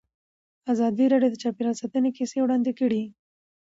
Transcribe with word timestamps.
ازادي 0.73 1.05
راډیو 1.13 1.31
د 1.33 1.35
چاپیریال 1.43 1.75
ساتنه 1.81 2.09
کیسې 2.17 2.37
وړاندې 2.41 2.71
کړي. 2.79 3.03